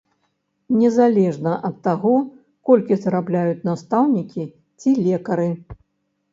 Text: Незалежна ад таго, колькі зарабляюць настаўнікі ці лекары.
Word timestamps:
Незалежна 0.77 1.53
ад 1.69 1.75
таго, 1.89 2.15
колькі 2.71 2.93
зарабляюць 3.03 3.63
настаўнікі 3.71 4.51
ці 4.79 4.99
лекары. 5.05 5.51